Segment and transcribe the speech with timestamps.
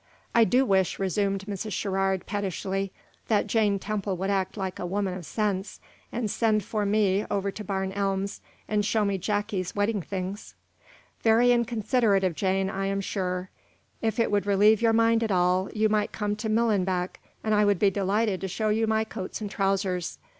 [0.33, 1.73] "I do wish," resumed Mrs.
[1.73, 2.91] Sherrard, pettishly,
[3.27, 5.79] "that Jane Temple would act like a woman of sense,
[6.11, 10.55] and send for me over to Barn Elms, and show me Jacky's wedding things."
[11.21, 13.51] "Very inconsiderate of Jane, I am sure.
[14.01, 17.63] If it would relieve your mind at all, you might come to Millenbeck, and I
[17.63, 20.17] would be delighted to show you my coats and trousers.